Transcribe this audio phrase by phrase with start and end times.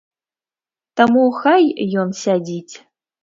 [1.01, 1.63] Таму хай
[2.05, 2.75] ён сядзіць.